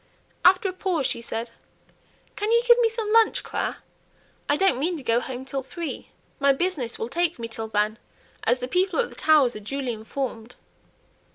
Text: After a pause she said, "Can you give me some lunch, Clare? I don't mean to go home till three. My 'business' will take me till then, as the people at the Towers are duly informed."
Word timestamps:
After 0.43 0.67
a 0.67 0.73
pause 0.73 1.05
she 1.05 1.21
said, 1.21 1.51
"Can 2.35 2.51
you 2.51 2.63
give 2.67 2.79
me 2.79 2.89
some 2.89 3.13
lunch, 3.13 3.43
Clare? 3.43 3.77
I 4.49 4.57
don't 4.57 4.79
mean 4.79 4.97
to 4.97 5.03
go 5.03 5.19
home 5.19 5.45
till 5.45 5.61
three. 5.61 6.09
My 6.39 6.53
'business' 6.53 6.97
will 6.97 7.07
take 7.07 7.37
me 7.37 7.47
till 7.47 7.67
then, 7.67 7.99
as 8.43 8.57
the 8.61 8.67
people 8.67 8.97
at 8.99 9.11
the 9.11 9.15
Towers 9.15 9.55
are 9.55 9.59
duly 9.59 9.93
informed." 9.93 10.55